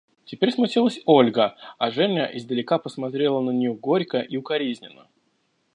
Теперь 0.25 0.49
смутилась 0.51 0.99
Ольга, 1.05 1.55
а 1.77 1.91
Женя 1.91 2.25
издалека 2.35 2.79
посмотрела 2.79 3.39
на 3.39 3.51
нее 3.51 3.75
горько 3.75 4.17
и 4.19 4.35
укоризненно. 4.35 5.07